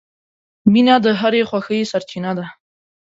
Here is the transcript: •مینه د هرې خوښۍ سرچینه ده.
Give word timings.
•مینه 0.71 0.95
د 1.05 1.07
هرې 1.19 1.41
خوښۍ 1.49 1.81
سرچینه 1.91 2.31
ده. 2.37 2.45